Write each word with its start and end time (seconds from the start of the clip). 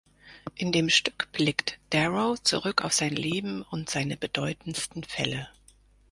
In 0.55 0.71
dem 0.71 0.89
Stück 0.89 1.31
blickt 1.31 1.77
Darrow 1.91 2.41
zurück 2.41 2.83
auf 2.83 2.91
sein 2.91 3.13
Leben 3.15 3.61
und 3.61 3.87
seine 3.87 4.17
bedeutendsten 4.17 5.03
Fälle. 5.03 5.47